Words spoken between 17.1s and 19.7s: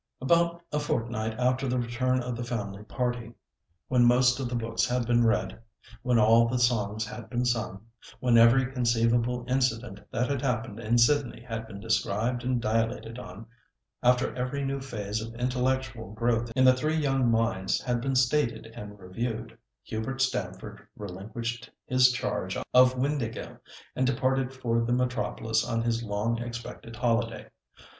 minds had been stated and reviewed,